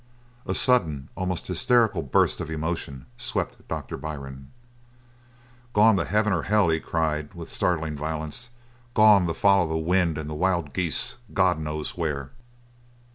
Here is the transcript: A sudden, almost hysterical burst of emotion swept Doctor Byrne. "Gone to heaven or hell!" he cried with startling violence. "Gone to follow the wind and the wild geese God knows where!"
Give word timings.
A 0.47 0.55
sudden, 0.55 1.09
almost 1.15 1.45
hysterical 1.45 2.01
burst 2.01 2.39
of 2.41 2.49
emotion 2.49 3.05
swept 3.17 3.67
Doctor 3.67 3.97
Byrne. 3.97 4.49
"Gone 5.73 5.95
to 5.97 6.05
heaven 6.05 6.33
or 6.33 6.41
hell!" 6.41 6.69
he 6.69 6.79
cried 6.79 7.35
with 7.35 7.53
startling 7.53 7.95
violence. 7.97 8.49
"Gone 8.95 9.27
to 9.27 9.33
follow 9.35 9.67
the 9.67 9.77
wind 9.77 10.17
and 10.17 10.27
the 10.27 10.33
wild 10.33 10.73
geese 10.73 11.17
God 11.35 11.59
knows 11.59 11.95
where!" 11.95 12.31